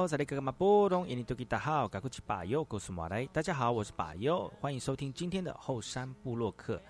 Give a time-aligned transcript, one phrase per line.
[0.00, 3.26] 来好，在那个嘛波动，印尼多吉大好，赶快去把右告诉马来。
[3.26, 6.80] 大家好，我是把右，欢迎收听今天的后山部落客。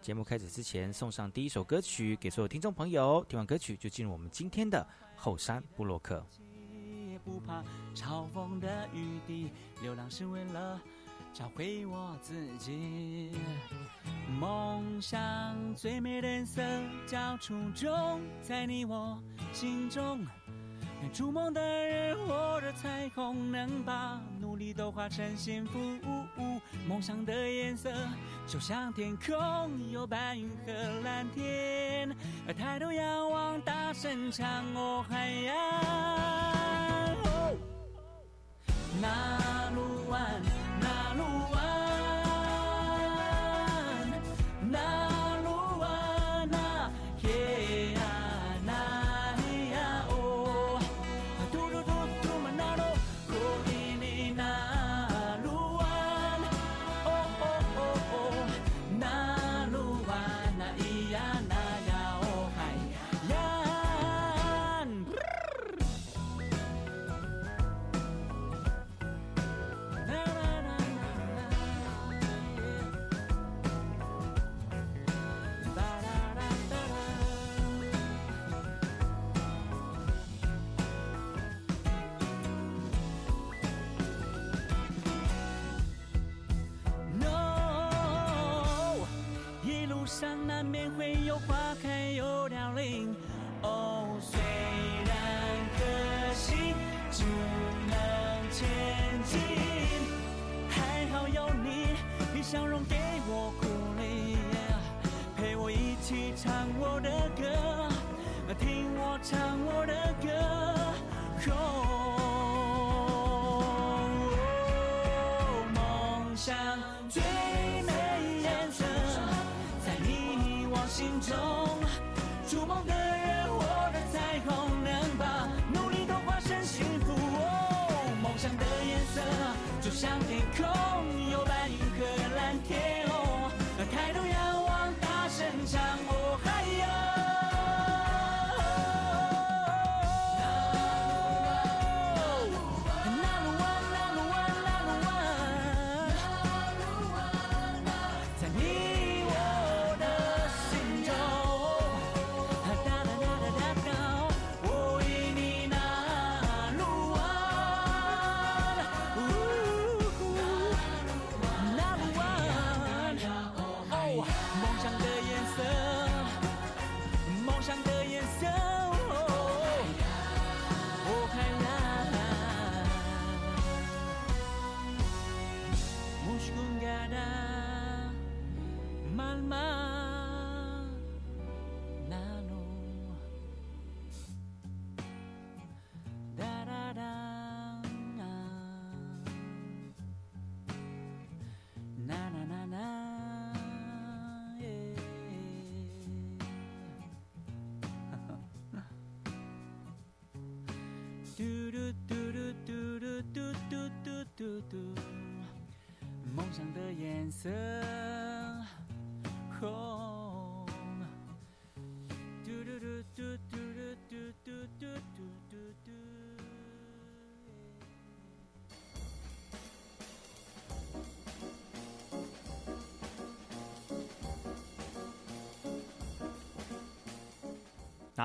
[0.00, 3.24] 节目开始之前，送上第一首歌曲给所有听众朋友。
[3.28, 6.24] 听完歌曲，就进入我们今天的后山部落客。
[7.24, 7.62] 不怕
[7.94, 9.50] 嘲讽的雨滴，
[9.82, 10.80] 流浪是为了
[11.34, 13.32] 找回我自己。
[14.38, 16.62] 梦想最美的颜色
[17.06, 19.20] 叫初衷，在你我
[19.52, 20.24] 心中。
[21.08, 25.78] 筑梦的人或者彩虹，能把努力都化成幸福。
[26.88, 27.90] 梦想的颜色
[28.46, 32.14] 就像天空，有白云和蓝天。
[32.56, 35.54] 抬头仰望，大声唱，哦海洋。
[39.00, 40.42] 那路弯，
[40.80, 41.58] 那路弯。
[44.70, 45.09] 那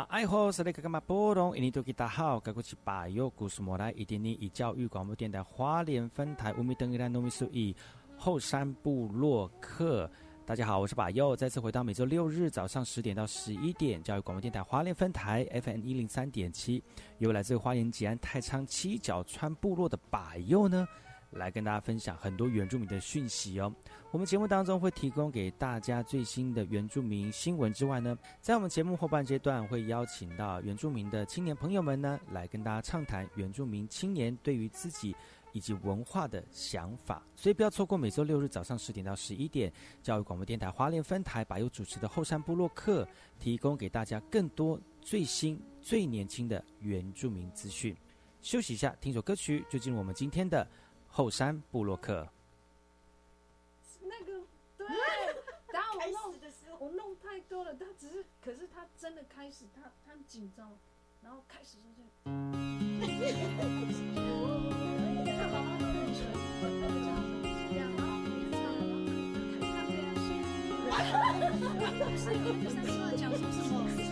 [0.07, 1.55] 爱好是那个干嘛波动？
[1.55, 7.75] 印尼多吉大好，该过去把右故事莫来，一点点以教育广播电台花莲分台五米登一兰农民数一
[8.25, 10.09] 后山部落客。
[10.47, 16.83] 大家好，我是把右，再次回到每周六日早上十点到十一点，教育广播电台花莲分台 FM 一零三点七，
[17.19, 20.87] 由来自花莲吉安太仓七角川部落的把右呢。
[21.31, 23.71] 来跟大家分享很多原住民的讯息哦。
[24.09, 35.15] 我们节目当中会提供给大家最新的原住民新闻之外呢，在我们节目后半阶段会邀请到原住民的青年朋友们呢，来跟大家畅谈原住民青年对于自己
[35.55, 37.23] 以及文化的想法。
[37.33, 39.71] 所以不要错过每周六日早上十点到十一点，
[40.03, 43.07] 教育广播电台花莲分台把由主持的后山部落客，
[43.39, 47.95] 提供给大家更多最新、最年轻的原住民资讯。
[48.41, 50.67] 休息一下，听首歌曲，就进入我们今天的
[51.07, 52.27] 后山部落客。
[54.01, 54.41] 那个
[54.77, 54.85] 对，
[55.71, 56.35] 然后我弄
[56.79, 60.69] 我弄太多了，他只是，可是他真的开始，他他很紧张，
[61.23, 62.03] 然后开始就这
[71.93, 74.04] 不是有第三段讲说什么？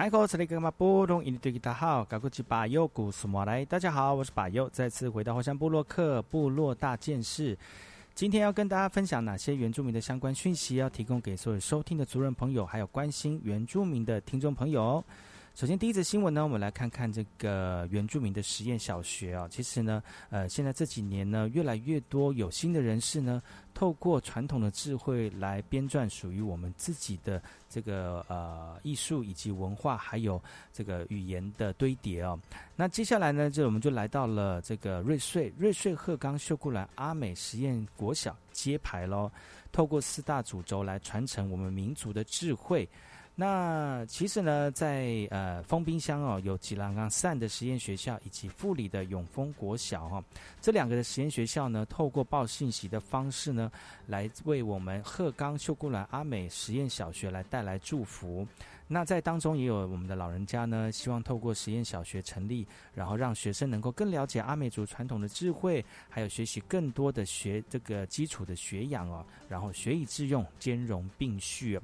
[0.00, 0.16] 大家
[3.92, 7.54] 好，我是巴尤，再次回到火山部落克部落大件事。
[8.14, 15.04] 今天要跟大家分享哪些原住民的相关讯息，要提供给所有收听的族人朋友，还有关心原住民的听众朋友。
[15.52, 19.46] 首先，第一则新闻呢，我们来看看这个原住民的实验小学啊。
[19.50, 23.42] 其实呢，呃，现在这几年呢，越来越多有心的人士呢，
[23.74, 30.42] 透过传统的智慧来编撰属于我们自己的这个呃艺术以及文化，还有
[30.72, 32.38] 这个语言的堆叠哦。
[32.74, 39.30] 那接下来呢，就我们就来到了这个瑞穗瑞穗鹤冈秀姑兰阿美实验国小揭牌喽。
[39.72, 42.88] 透过四大主轴来传承我们民族的智慧。
[43.36, 50.22] 那其实呢，在呃丰滨乡哦，有吉兰冈善的实验学校，以及富里的永丰国小哈，
[50.60, 53.72] 这两个的实验学校呢，透过报信息的方式呢，
[54.06, 58.46] 来为我们鹤冈秀姑兰阿美实验小学来带来祝福。
[58.86, 71.80] 那在当中也有我们的老人家呢，希望透过实验小学成立，然后让学生能够更了解阿美族传统的智慧，还有学习更多的学这个基础的学养哦，然后学以致用，兼容并蓄。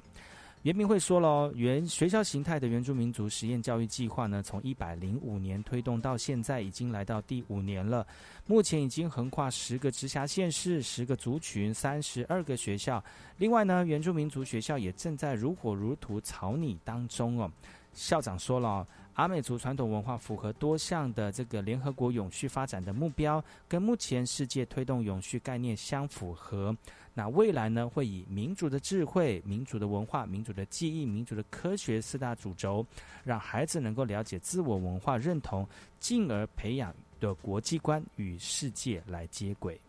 [0.67, 8.05] 袁明会说了，原学校形态的原住民族实验教育计划呢，从一百零五年推动到现在，已经来到第五年了。
[8.47, 13.01] 目前已经横跨十个直辖县市、十个族群、三十二个学校。
[13.37, 17.49] 另外呢，原住民族学校也正在如火如荼草拟当中哦。
[17.93, 18.85] 校长说了，
[19.17, 26.75] 阿美族传统文化符合多项的这个联合国永续发展的目标，跟目前世界推动永续概念相符合。
[27.15, 32.85] 那未来呢，会以民族的智慧、民族的文化、民族的记忆、民族的科学四大主轴，
[33.23, 35.67] 让孩子能够了解自我文化认同，
[35.99, 39.81] 进而培养的国际观与世界来接轨。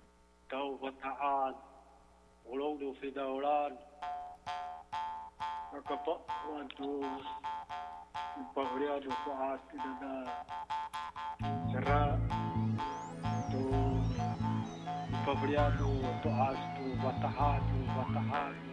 [8.54, 10.14] pobreados arte da
[11.70, 12.18] serra
[13.50, 13.64] do
[15.24, 15.88] pobreado
[16.22, 18.68] do asto batahado batahado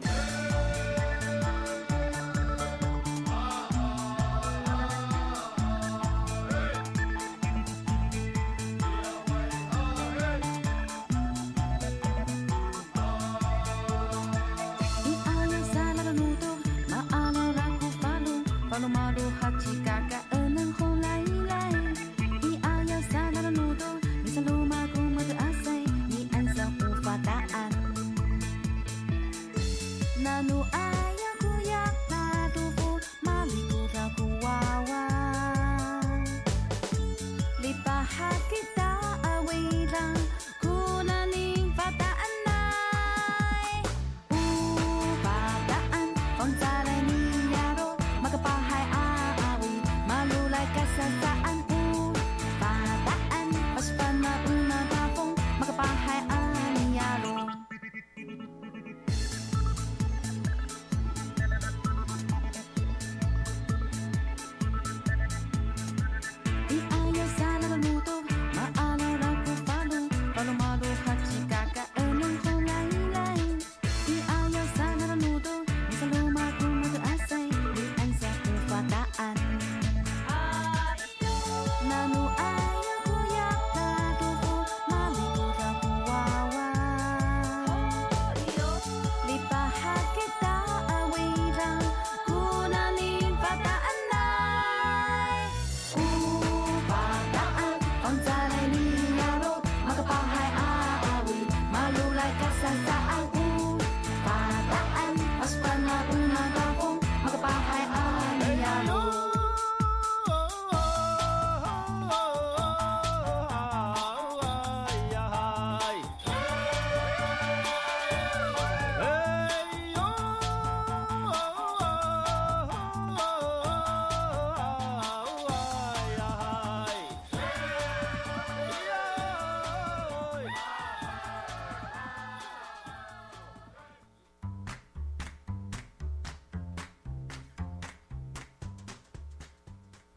[18.76, 19.15] Palomar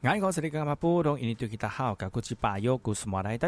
[0.01, 0.15] 大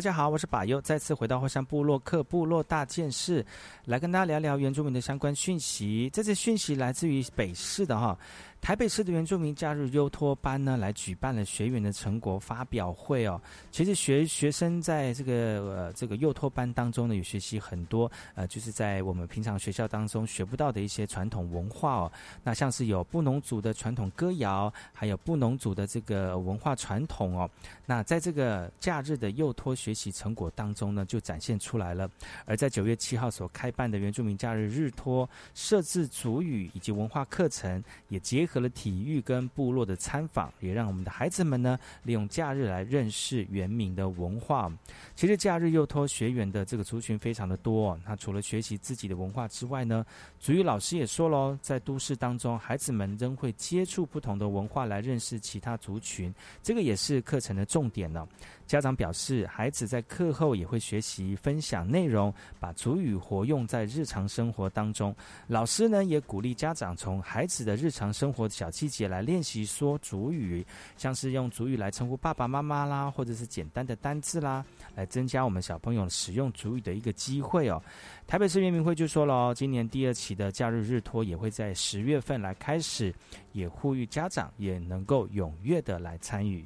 [0.01, 3.47] 家好，我是巴优，再次回到火山部落克部落大件事，
[3.85, 6.11] 来跟大家聊聊原住民的相关讯息。
[6.13, 8.19] 这次讯息来自于北市的哈。
[8.61, 13.41] 台北市的原住民假日优托班呢，来举办了学员的成果发表会哦。
[13.73, 15.33] 其实学学生在这个
[15.75, 22.13] 呃这个幼托班当中呢，有学习很多呃，就是在我们平常学校当中学不到的一些传统文化哦。
[22.45, 27.51] 那像是有布农族的传统歌谣，还有布农族的这个文化传统哦。
[27.87, 32.09] 那在这个假日的幼托学习成果当中呢，就展现出来了。
[32.45, 38.50] 而在九月七号所开办的原住民假日日托，设置主语以及文化课程，也结。
[38.51, 44.71] 和了体育跟部落的参访，也让我们的孩子们呢利用假日来认识原民的文化。
[45.15, 47.97] 其实假日幼托学员的这个族群非常的多。
[48.05, 50.05] 那除了学习自己的文化之外呢，
[50.41, 58.27] 主语老师也说喽，在都市当中，孩子们仍会接触不同的文化来认识其他族群，这个也是课程的重点呢。
[58.71, 65.13] 家长表示，孩子在课后也会学习分享内容，把主语活用在日常生活当中。
[65.49, 70.65] 老师呢也鼓励家长从孩子的日常生活小细节来练习说主语，
[70.97, 77.83] 像是用主语来称呼爸爸妈妈啦，或者是简单的单字啦，来增加我们小朋友使用主语的一个机会哦。
[78.29, 83.13] 台北市原民会就说了，今年第二期的假日日托也会在十月份来开始，
[83.51, 86.65] 也呼吁家长也能够踊跃的来参与。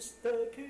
[0.00, 0.50] Mr.
[0.50, 0.69] King.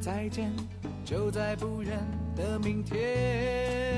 [0.00, 0.50] 再见，
[1.04, 1.98] 就在不远
[2.34, 3.89] 的明天。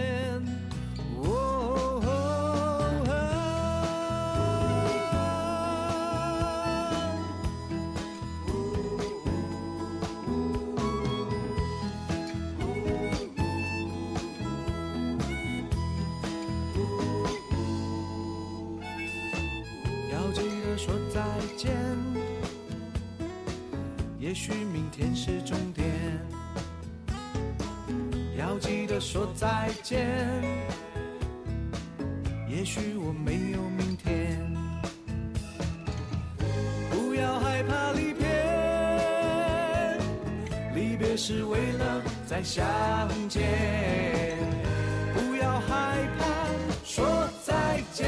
[28.52, 30.06] 要记得说再见。
[32.47, 34.38] 也许我没有明天，
[36.90, 38.26] 不要害怕离别，
[40.75, 42.62] 离别是为了再相
[43.26, 44.37] 见。
[45.14, 46.26] 不要害怕
[46.85, 48.06] 说再见，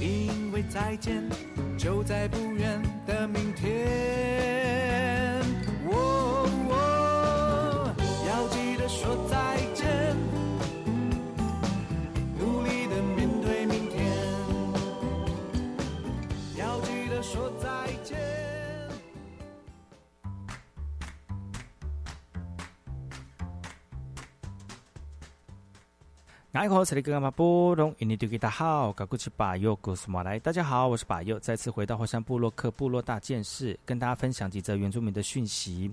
[0.00, 1.22] 因为再见
[1.78, 2.82] 就在不远。
[3.06, 4.63] 的明天，
[26.54, 30.38] 爱好这里格玛波隆，印尼丢给大好，搞古奇巴尤古斯马来。
[30.38, 35.90] 大家好，我是巴尤，再次回到火山部落克部落大件事，跟大家分享几则原住民的讯息。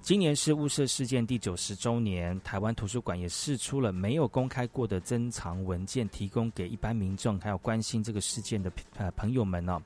[0.00, 9.80] 今年是雾社事件第九十周年，台湾图书馆也释出了没有公开过的珍藏文件，提供给一般民众还有关心这个事件的呃朋友们哦。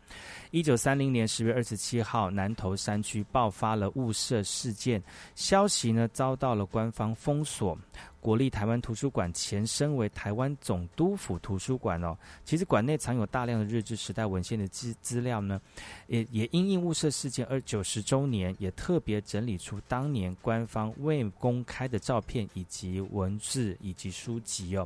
[0.50, 5.02] 一九三零年十月二十七号，南投山区爆发了雾社事件，
[5.34, 7.78] 消息呢遭到了官方封锁。
[8.26, 15.60] 国立台湾图书馆前身为台湾总督府图书馆哦，其实馆内藏有大量的日治时代文献的资资料呢，
[16.08, 19.80] 也也因应雾社事件而九十周年，也特别整理出。
[19.86, 24.84] 当年官方未公开的照片以及文字以及书籍哦，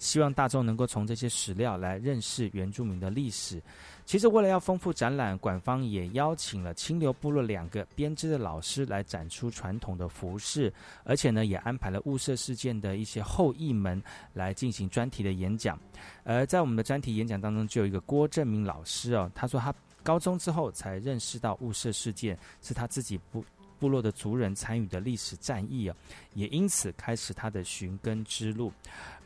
[0.00, 3.62] 希望大众能够从这些史料来认识原住民的历史。
[4.10, 10.72] 其实，为了要丰富展览，馆方也邀请了清流部落两个编织的老师来展出传统的服饰，
[11.04, 15.78] 而且呢，也安排了雾社事件的一些后裔们来进行专题的演讲。
[16.24, 23.44] 而在我们的专题演讲当中，就有一个郭正明老师哦，他说他高中之后才认识到雾社事件是他自己部
[23.78, 25.96] 部落的族人参与的历史战役啊，
[26.34, 28.72] 也因此开始他的寻根之路。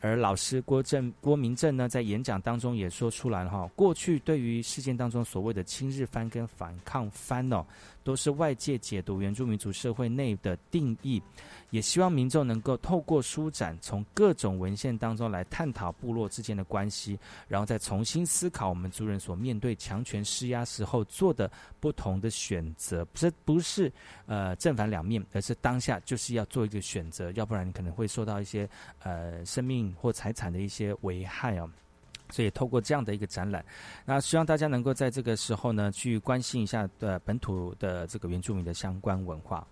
[0.05, 7.65] 而老师郭正郭明正呢，在演讲当中也说出来了哈，过去对于事件当中所谓的亲日番跟反抗番哦，
[8.03, 11.23] 都是外界解读原住民族社会内的定义。
[11.71, 23.05] 也希望民众能够透过书展，从各种文献当中来探讨部落之间的关系，然后再重新思考我们族人所面对强权施压时候做的不同的选择。
[23.15, 23.91] 这不是
[24.27, 28.69] 呃正反两面，而是当下就是要做一个选择，要不然你可能会受到一些
[29.03, 31.69] 呃生命或财产的一些危害啊。
[32.31, 33.65] 所以透过这样的一个展览，
[34.07, 39.67] 那希望大家能够在这个时候呢，去关心一下的本土的这个原住民的相关文化。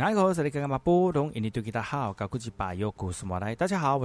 [0.00, 0.32] 大家好，我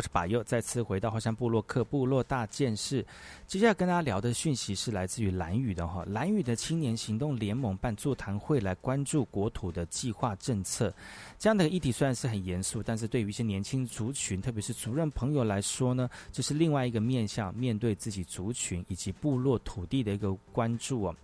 [0.01, 3.05] 是把右，再次回到华山部落克部落大件事。
[3.47, 10.93] 接下来跟大家聊的讯息是来自于蓝屿的哈，蓝屿的青年行动联盟办座谈会来关注国土的计划政策。
[11.39, 21.15] 这样的议题虽然是很严肃，但是对于一些年轻族群，特别是族人朋友来说呢，这是另外一个面向，面对自己族群以及部落土地的一个关注哦。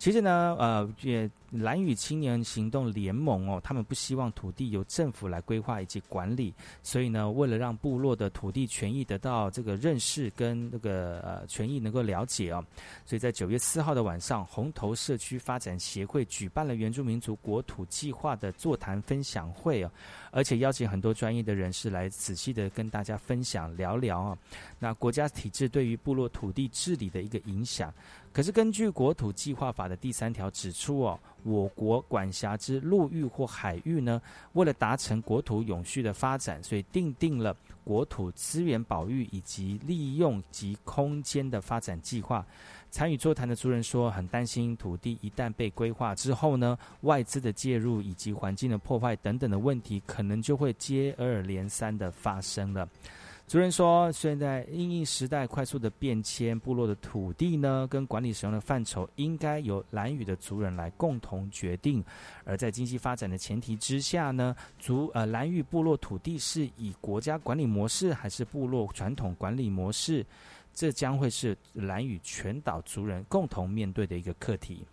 [0.00, 12.64] 其实呢，呃，也蓝雨青年行动联盟哦，他们不希望土地由政府来规划以及管理，所以呢，为了让部落的土地权益得到这个认识跟那个呃权益能够了解哦，
[13.04, 19.90] 所以在九月四号的晚上，红头社区发展协会举办了原住民族国土计划的座谈分享会哦，
[20.36, 24.38] 而且邀请很多专业的人士来仔细的跟大家分享聊聊啊，
[24.78, 27.90] 那国家体制对于部落土地治理的一个影响。
[28.34, 34.20] 可是，根据国土计划法的第三条指出哦，我国管辖之陆域或海域呢，
[34.52, 42.44] 为了达成国土永续的发展，所以定定了国土资源保育以及利用及空间的发展计划。
[42.90, 52.88] 参与座谈的族人说，很担心土地一旦被规划之后呢，外资的介入以及环境的破坏等等的问题，可能就会接二连三的发生了。
[53.46, 62.04] 族人说，现在因应时代快速的变迁，部落的土地呢跟管理使用的范畴，应该由蓝屿的族人来共同决定。
[62.44, 70.26] 而在经济发展的前提之下呢，族呃蓝屿部落土地是以国家管理模式还是部落传统管理模式，
[70.76, 74.86] 这将会是蓝屿全岛族人共同面对的一个课题。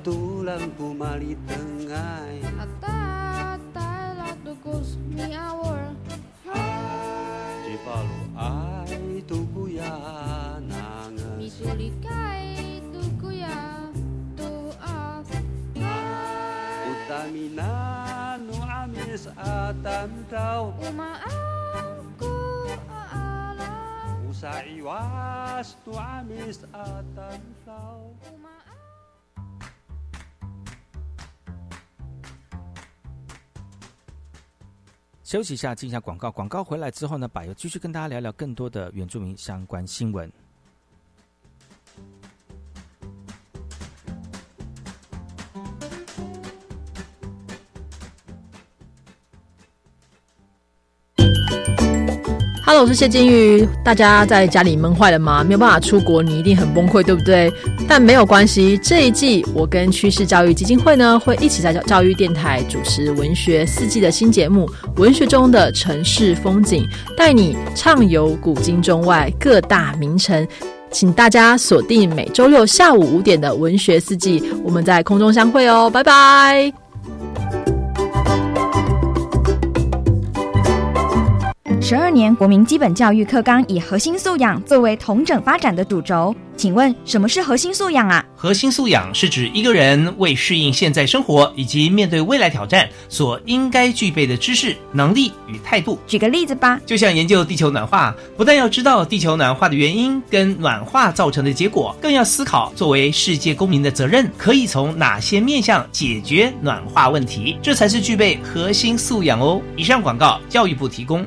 [0.00, 1.36] Tulang kumali
[3.76, 5.92] tala tugos mi awor
[7.68, 9.92] Jipalu ay tukuya
[10.64, 13.92] nangas Misulikay tukuya
[14.32, 15.28] tuas
[16.88, 17.72] Utamina
[18.40, 22.32] no amis atam daw Umaan ko
[22.88, 28.00] aalam Usaiwas no amis atam daw
[35.30, 36.28] 休息一下，进一下广告。
[36.28, 40.28] 广告回来之后呢，柏油继续跟大家聊聊更多的原住民相关新闻。
[52.70, 53.68] 哈喽，我是谢金玉。
[53.82, 55.42] 大家在家里闷坏了吗？
[55.42, 57.52] 没有办法出国，你一定很崩溃，对不对？
[57.88, 66.84] 但没有关系，这一季我跟趋势教育基金会呢，会一起在教教育电台主持文学四季的新节目《文学中的城市风景》，
[67.16, 70.46] 带你畅游古今中外各大名城。
[70.92, 76.79] 请大家锁定每周六下午五点的文学四季，我们在空中相会哦，拜拜。
[81.90, 88.24] 十二年国民基本教育课纲以核心素养作为同整发展的主轴，请问什么是核心素养啊？
[88.36, 95.98] 核心素养是指一个人为适应现在生活以及面对未来挑战所应该具备的知识、能力与态度。
[96.06, 96.80] 举个例子吧。
[96.86, 109.60] 就像研究地球暖化，不但要知道地球暖化的原因跟暖化造成的结果，更要思考作为世界公民的责任可以从哪些面向解决暖化问题，这才是具备核心素养哦。
[109.76, 111.26] 以上广告，教育部提供。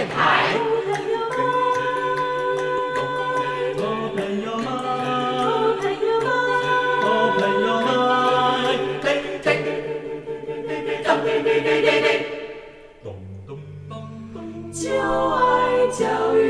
[0.00, 0.70] 电台。
[14.72, 16.49] 就爱教育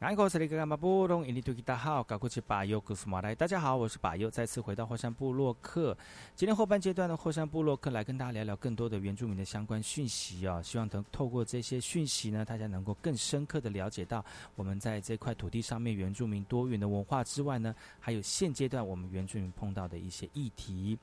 [0.00, 3.34] 大号，搞过去把右古斯马来。
[3.34, 5.94] 大家好，我是把右，再次回到后山部落克。
[6.34, 10.62] 今天后半阶段的后山部落克来跟大家聊聊更多的原住民的相关讯息啊！
[10.62, 14.24] 希望能透过这些讯息呢，大家能够更深刻的了解到
[14.56, 20.98] 我们在这块土地上面原住民多元的文化之外呢，还有现阶段我们原住民碰到的一些议题。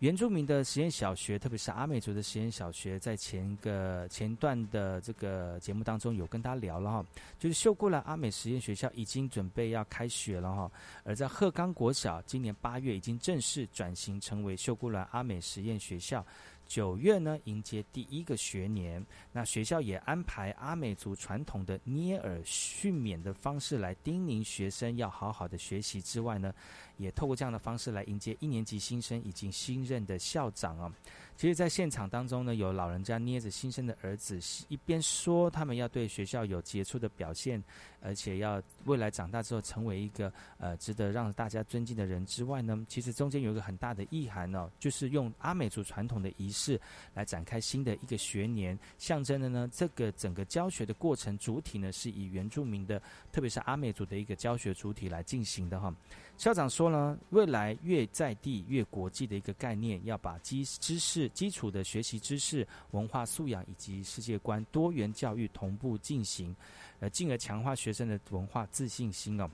[0.00, 7.06] 原住民的实验小学，特别是阿美族的实验小学，在前个前段的这个节目当中有跟大家聊了哈，
[7.38, 10.72] 就是秀姑兰阿美实验学校已经准备要开学了哈，
[11.04, 16.24] 而在鹤冈国小，今年八月已经正式转型成为秀姑兰阿美实验学校。
[16.70, 26.54] 九月呢，迎接第一个学年，那学校也安排阿美族传统的捏耳训勉的方式来叮咛学生要好好的学习之外呢，
[26.96, 30.94] 也透过这样的方式来迎接一年级新生以及新任的校长啊。
[31.36, 37.60] 其实，在现场当中呢，有老人家捏着新生的儿子，一边说他们要对学校有杰出的表现，
[38.00, 46.80] 而且要未来长大之后成为一个呃值得让大家尊敬的人之外呢，其实中间有一个很大的意涵哦，就是用阿美族传统的仪式
[47.14, 55.94] 来展开新的一个学年，象征的呢，这个整个教学的过程主体呢是以原住民的，特别是阿美族的一个教学主体来进行的哈。
[56.36, 61.28] 校长说呢，未来越在地越国际的一个概念，要把基知识。
[61.30, 66.54] 基础的学习知识、文化素养以及世界观多元教育同步进行，
[67.00, 69.50] 呃，进而强化学生的文化自信心哦。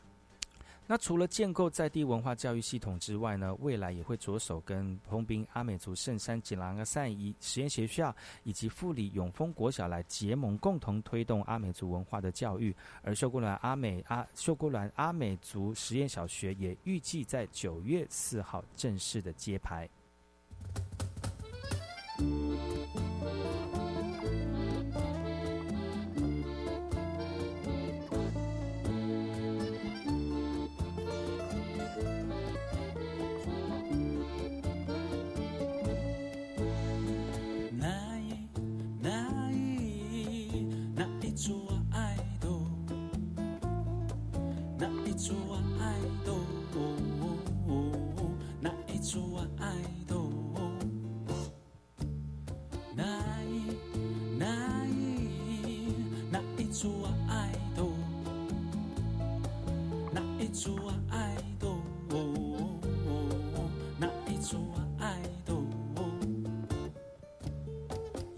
[0.89, 12.73] 那除了建构在地文化教育系统之外呢，未来也会着手跟丰滨阿美族圣山吉兰阿善仪实验学校以及富里永丰国小来结盟，共同推动阿美族文化的教育。
[13.03, 19.89] 而秀姑兰阿美阿秀姑兰阿美族实验小学也预计在九月四号正式的揭牌。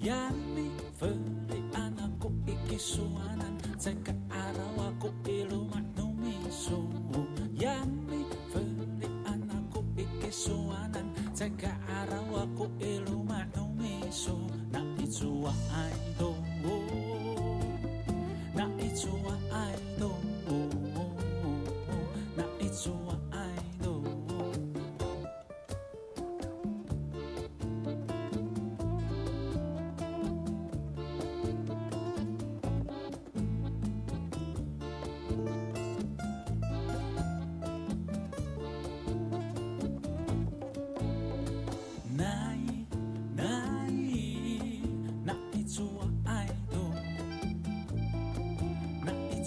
[0.08, 0.37] Yeah.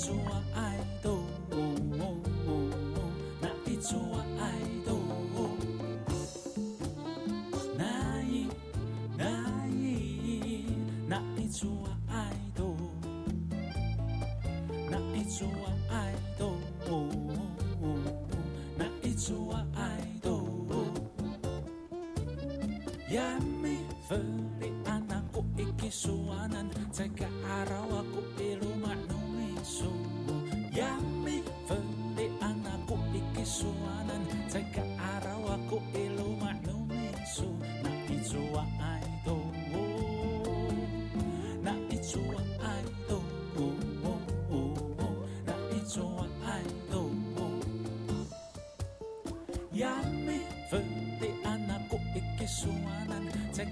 [0.01, 0.17] 哪一株
[4.09, 4.49] 我爱
[4.83, 4.89] 多？
[7.77, 7.83] 哪
[8.23, 8.47] 一
[9.15, 9.21] 哪
[9.69, 10.65] 一
[11.07, 12.75] 哪一株我爱多？
[14.89, 16.57] 哪一株我爱多？
[18.75, 20.27] 哪一株我爱多？
[23.07, 23.67] 夜幕
[24.09, 24.19] 降
[24.59, 24.73] 临，
[25.31, 26.20] 我已结束。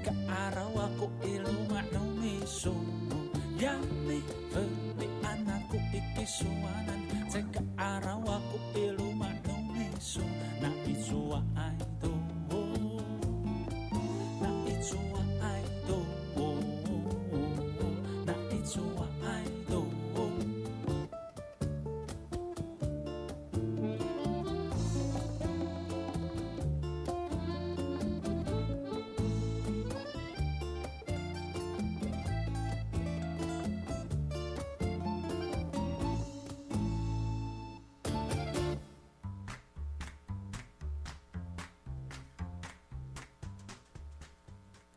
[0.04, 0.59] ke arah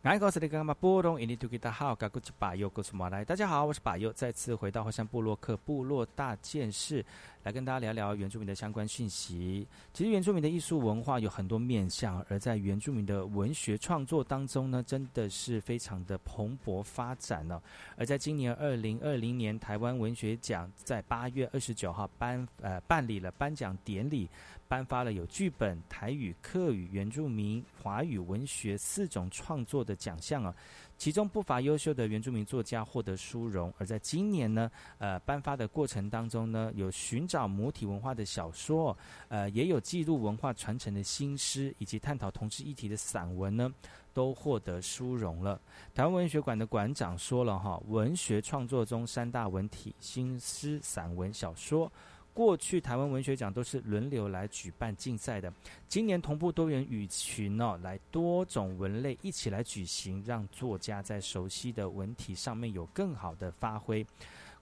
[0.02, 3.24] 爱告诉你干嘛波动印尼土吉达好，嘎古吉巴尤古苏马来。
[3.24, 7.06] 大家好，我是巴尤，再次回到火山部落克部落大件事，
[7.44, 9.64] 来跟大家聊聊原住民的相关讯息。
[9.94, 17.62] 其实原住民的艺术文化有很多面向，而在原住民的文学创作当中呢，真的是非常的蓬勃发展呢、
[17.96, 24.28] 而在今年二零二零年台湾文学奖在八月二十九号颁呃办理了颁奖典礼，
[24.72, 30.54] 颁发了有剧本、台语、客语、原住民、华语文学四种创作的奖项啊。
[30.96, 38.96] 其中不乏优秀的原住民作家获得殊荣，而在今年呢，呃，颁发的过程当中呢，有寻找母体文化的小说，
[39.28, 43.70] 呃，也有记录文化传承的新诗，以及探讨同志议题的散文呢，
[44.14, 45.60] 都获得殊荣了。
[45.94, 51.92] 台湾文学馆的馆长说了哈，文学创作中三大文体：新诗、散文、小说。
[52.34, 55.52] 过去台湾文学奖都是轮流来举办竞赛的，
[55.86, 64.06] 今年同步多元语群哦，来多种文类一起来举行，让作家在熟悉的文体上面有更好的发挥。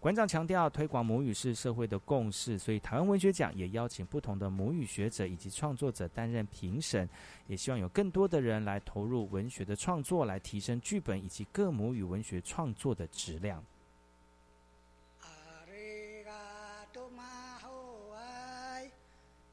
[0.00, 7.06] 馆长强调，推广母语是社会的共识，所以台湾文学奖也邀请不同的母语学者以及创作者担任评审，
[7.46, 13.62] 也希望有更多的人来投入文学的创作，来提升剧本以及各母语文学创作的质量。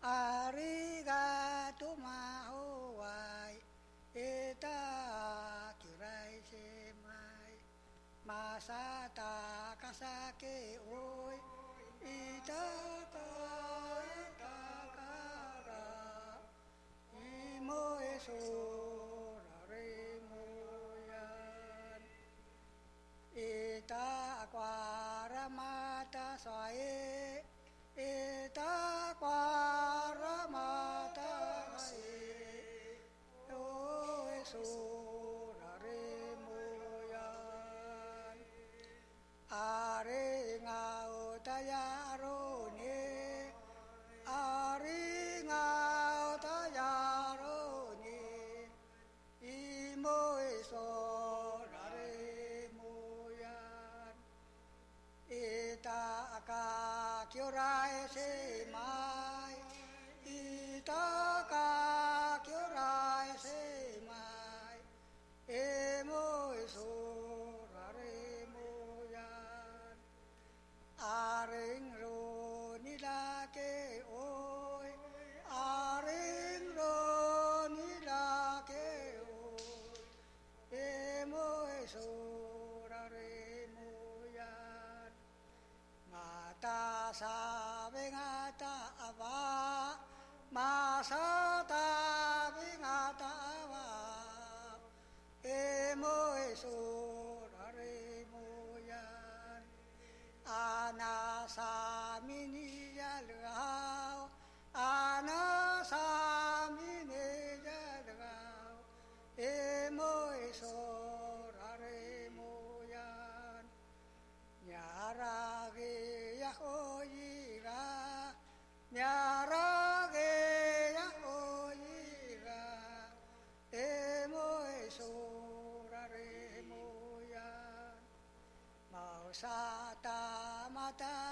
[0.07, 0.23] อา
[0.57, 0.77] ริ
[1.09, 1.27] กา
[1.79, 3.03] ตุมาหัวไว
[4.13, 4.19] เอ
[4.63, 4.81] ตา
[5.81, 6.05] กิไร
[6.47, 6.51] เช
[7.05, 7.51] มาย
[8.27, 8.85] มาซา
[9.19, 9.35] ตา
[9.81, 10.43] กาซาเก
[10.83, 10.89] โอ
[11.33, 11.35] ย
[12.05, 12.65] อิตา
[13.15, 13.29] ตา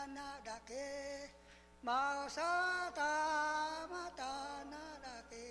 [0.06, 1.30] matana dake
[1.84, 3.12] mausata
[3.92, 5.48] matana dake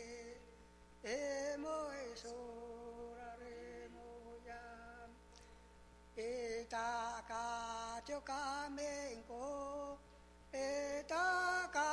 [1.03, 3.59] emo esorare
[3.95, 5.11] moyan
[6.17, 7.45] Itaka
[8.07, 9.99] tioka menko
[10.55, 11.91] Itaka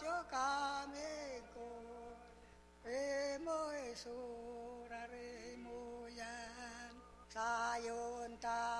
[0.00, 0.48] tioka
[0.92, 1.68] menko
[2.84, 3.60] Remo
[3.92, 6.32] esura remo ya
[7.28, 8.79] Sayon ta ta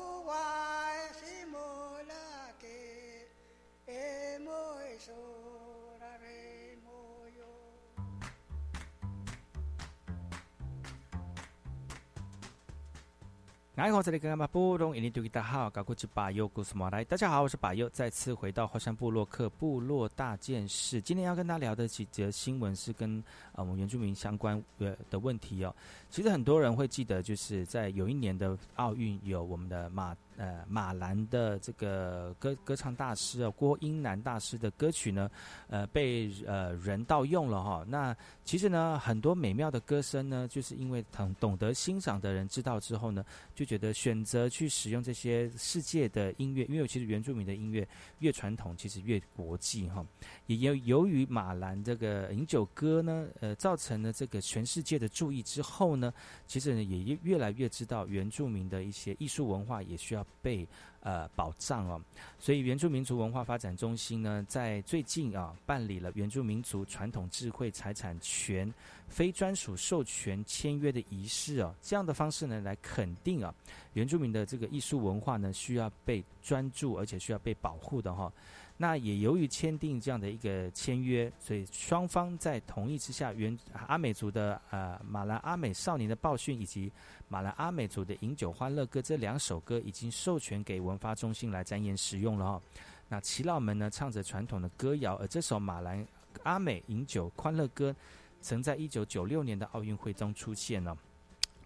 [13.73, 17.05] 大好，搞过去巴尤古斯马来。
[17.05, 21.01] 大家好，我是巴尤，再次回到火山部落克部落大件事。
[21.01, 25.73] 今天要跟大家聊的几则新闻是跟呃我们原住民相关呃的问题哦。
[26.09, 35.29] 其实很多人会记得，就是在有一年的奥运有我们的马呃马兰的这个歌歌唱大师啊郭英男大师的歌曲呢，
[35.67, 37.85] 呃被呃人盗用了哈。
[37.87, 43.23] 那其实呢，很多美妙的歌声呢，就是因为懂懂得欣赏的人知道之后呢，
[43.55, 47.87] 就觉得选择去使用这些世界的音乐，因为其实原住民的音乐
[48.19, 50.05] 越传统，其实越国际哈。
[50.47, 56.13] 也由由于马兰这个饮酒歌呢，呃，造成了这个全世界的注意之后呢，
[56.47, 60.67] 其实呢也越越来越知道原住民的一些艺术文化也需要被
[61.01, 62.01] 呃保障哦。
[62.39, 68.71] 所以原住民族文化发展中心呢，在最近啊办理了原住民族传统智慧财产权
[69.07, 73.53] 非专属授权签约的仪式哦，这样的方式呢来肯定啊
[73.93, 78.31] 原住民的这个艺术文化呢需要被专注而且需要被保护的哈。
[78.81, 83.55] 那也由于签订这样的一个签约，所以双方在同意之下，原
[83.85, 86.91] 阿美族的呃马兰阿美少年的报讯以及
[87.27, 92.61] 马兰阿美族的饮酒欢乐歌这两首歌已经授权给文发中心来展演使用了哈。
[93.07, 96.03] 那耆老们呢唱着传统的歌谣，而这首马兰
[96.41, 97.95] 阿美饮酒欢乐歌，
[98.41, 100.97] 曾在一九九六年的奥运会中出现了。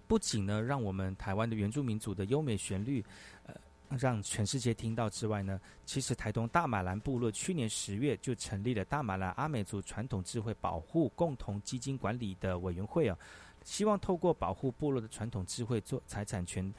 [0.06, 3.02] 不仅呢让我们台湾的原住民族的优美旋律，
[3.46, 3.56] 呃。
[3.90, 13.18] 让全世界听到之外呢，其实台东大马兰部落去年十月就成立了大马兰阿美族传统智慧保护共同基金管理的委员会啊，
[13.64, 16.74] 希望透过保护部落的传统智慧做财产权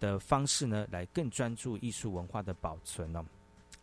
[0.00, 3.24] 的方式呢，来更专注艺术文化的保存哦。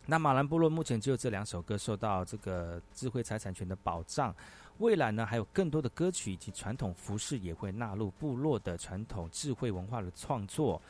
[0.04, 4.34] 那马兰部落目前只有这两首歌受到这个智慧财产权的保障，
[4.78, 10.80] 未来呢还有更多的歌曲以及传统服饰也会纳入部落的传统智慧文化的创作。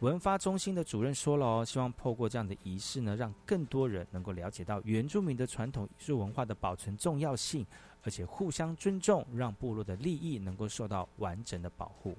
[0.00, 7.66] 文发中心的主任说了哦，希望透过这样的仪式呢，让更多人能够了解到原住民的传统艺术文化的保存重要性，
[8.02, 12.16] 而且互相尊重，让部落的利益能够受到完整的保护。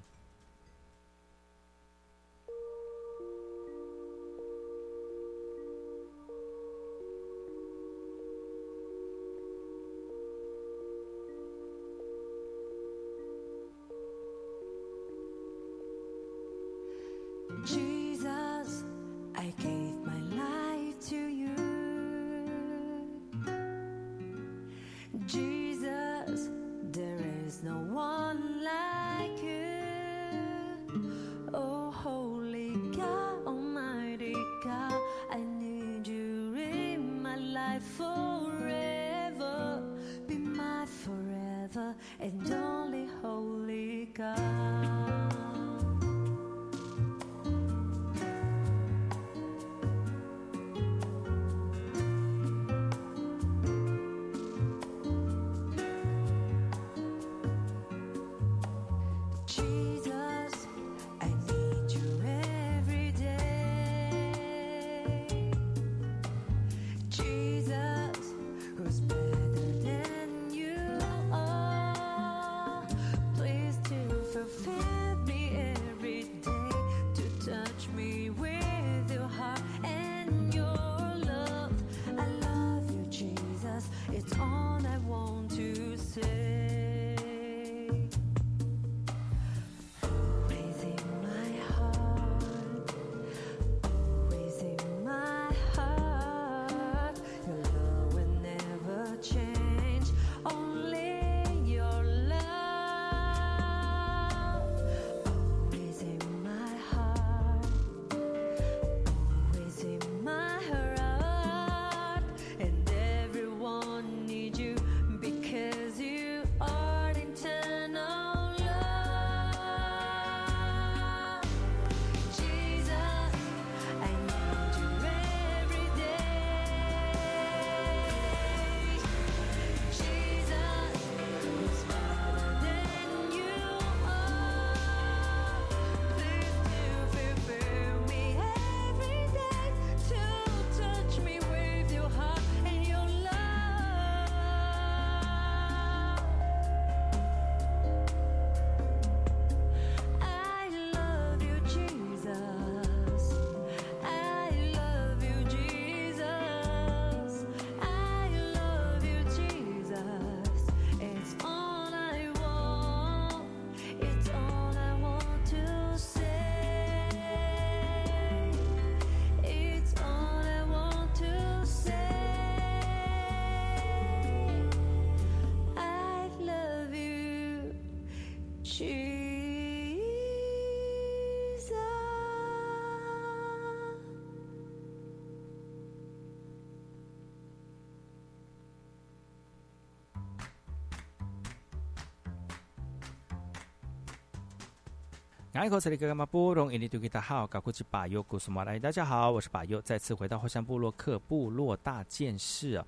[195.62, 202.84] 爱口这里格格马波隆，印尼多吉达好，搞过去巴尤古苏马来，大家好，我是巴尤，再次回到后山部落克部落大件事啊。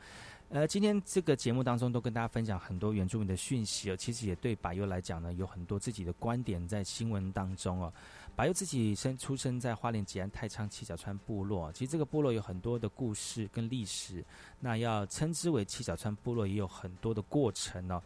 [0.48, 7.92] 呃，今天这个节目当中都跟大家分享很多原住民的讯息哦，其实也对巴尤来讲呢，有很多自己的观点在新闻当中哦。
[8.34, 14.24] 巴尤自己生出生在花莲吉安太仓七角川部落，其实这个部落有很多的故事跟历史，
[14.58, 18.02] 那要称之为七角川部落，也有很多的过程哦。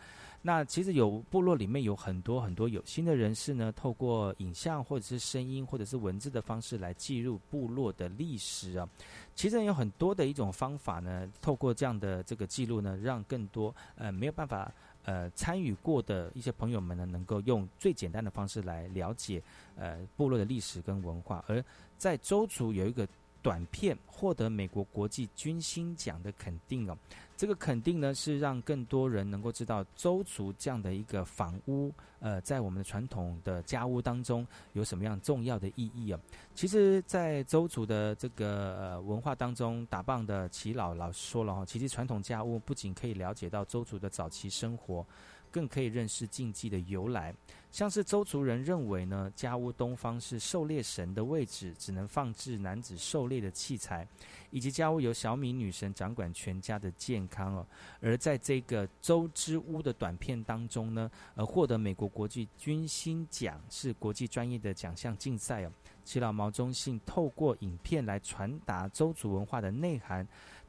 [0.49, 8.89] 那其实有部落里面有很多很多有心的人士呢，透过影像或者是声音或者是文字的方式来记录部落的历史啊。
[9.35, 14.73] 其实有很多的一种方法呢，透过这样的这个记录呢，让更多呃没有办法
[15.05, 19.43] 呃参与过的一些朋友们呢，能够用最简单的方式来了解
[19.77, 21.45] 呃部落的历史跟文化。
[21.47, 21.63] 而
[21.99, 23.07] 在周族有一个
[23.43, 26.97] 短片获得美国国际军星奖的肯定哦。
[27.39, 36.18] 这个肯定呢，是让更多人能够知道周族这样的一个房屋，呃，在我们的传统的家屋当中有什么样重要的意义啊？
[36.53, 45.07] 其实，在周族的这个呃文化当中，打棒的齐老老师说了哈，其实传统家屋不仅可以了解到周族的早期生活。
[45.51, 47.35] 更可以认识禁忌的由来，
[47.71, 54.07] 像是周族人认为呢，家屋东方是狩猎神的位置，只能放置男子狩猎的器材，
[54.51, 57.67] 以及家屋由小米女神掌管全家的健康哦。
[58.01, 65.73] 而在这个周之屋的短片当中呢，呃，获得美国国际军星奖是国际专业的奖项竞赛哦。
[66.05, 70.27] 七老毛中信透过影片来传达周族文化的内涵。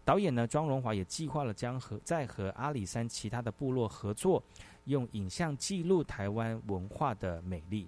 [0.10, 4.44] 导演呢，庄荣华也计划了将和在和阿里山其他的部落合作。
[4.86, 7.88] 用影像记录台湾文化的美丽。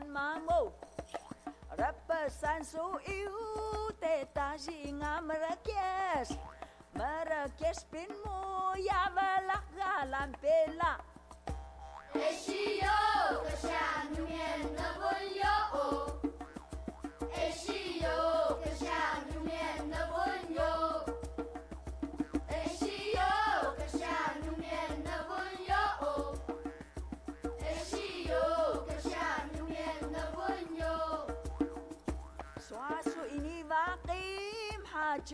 [0.00, 0.72] san ma mô
[1.78, 6.32] rap san su yêu te ta ji nga marakesh
[6.98, 8.38] marakesh pin mo
[8.88, 10.22] ya va la ga la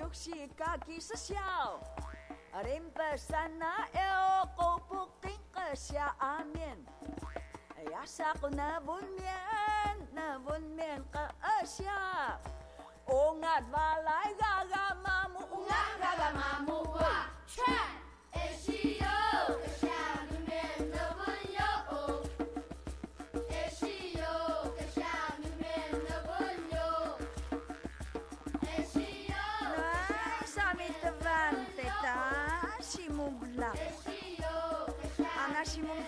[0.07, 1.81] 혁시가 기스샤오
[2.63, 6.87] 림바산나 에오 꼬북띵까샤 아멘
[7.91, 12.41] 야사구나 분면 나 분면 까샤
[13.07, 17.63] 옹앗 발라이가가 마무 옹앗 가가 마무와 최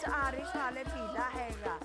[0.07, 1.78] आरिश वाले पीला हैगा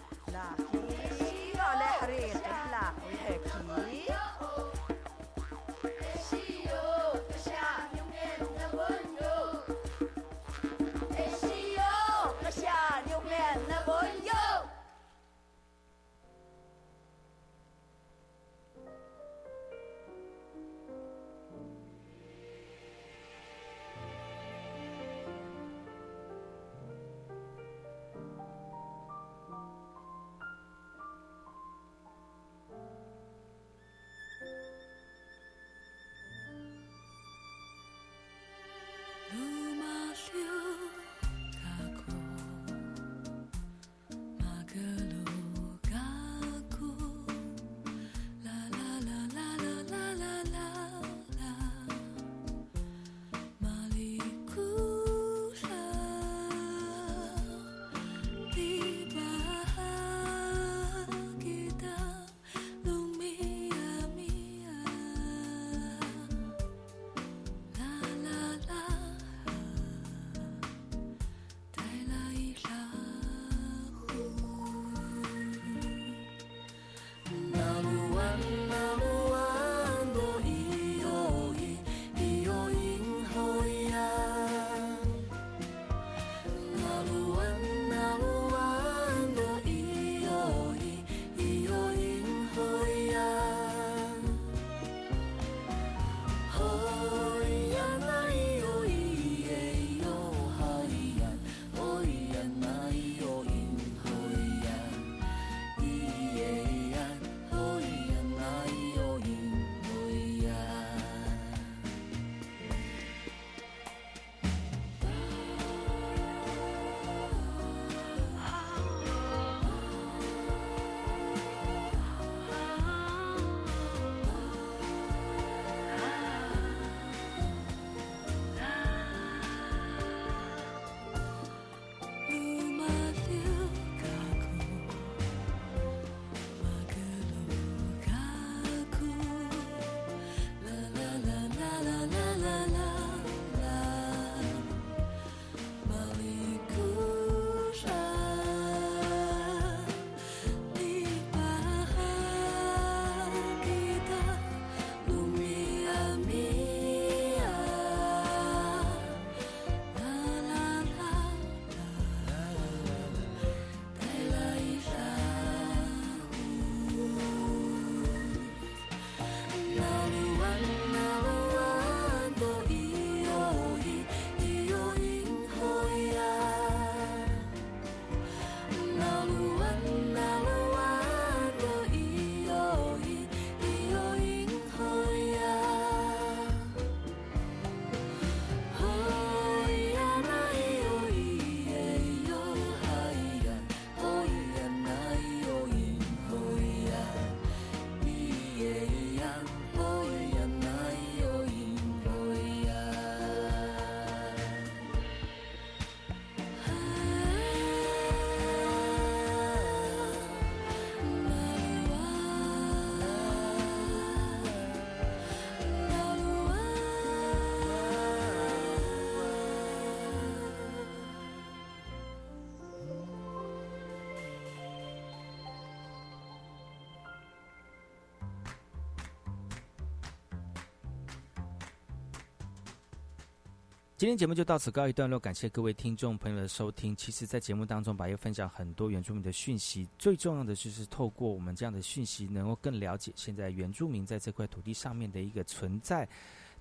[234.04, 236.94] 今天节目就到此告一段落，感谢各位听众朋友的收听。
[236.94, 246.06] 其实，在节目当中，把又分享很多原住民的讯息，最重要的就是透过我们这样的讯息，能够更了解现在原住民在这块土地上面的一个存在。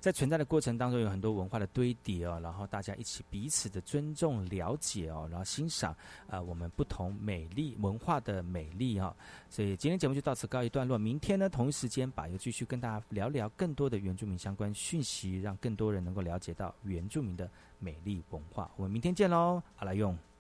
[0.02, 5.96] 在存在的过程当中，有很多文化的堆叠哦，然后大家一起彼此的尊重、了解哦，然后欣赏
[6.26, 9.14] 啊我们不同美丽文化的美丽哈。
[9.48, 17.48] 所以今天节目就到此告一段落，明天呢同一时间，把又继续跟大家聊聊更多的原住民相关讯息，让更多人能够了解到原住民的
[17.78, 18.68] 美丽文化。
[18.74, 20.31] 我们明天见喽，好来用。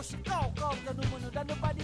[0.00, 1.74] Oxi, qual, qual, todo mundo dando pra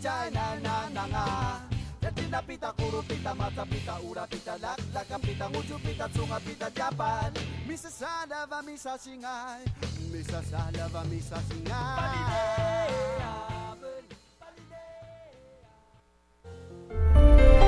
[0.00, 1.60] achichai na na na nga.
[2.00, 4.56] Jatina pita, kuro pita, mata pita, ura pita,
[5.18, 5.48] pita,
[5.78, 7.32] pita, tsunga pita, Japan.
[7.68, 9.64] Misa salava, misa singay,
[10.10, 13.29] misa salava, misa singay.